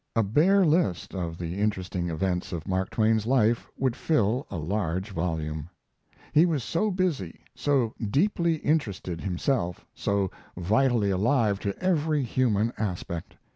[0.15, 5.11] A bare list of the interesting events of Mark Twain's life would fill a large
[5.11, 5.69] volume.
[6.33, 13.35] He was so busy, so deeply interested himself, so vitally alive to every human aspect.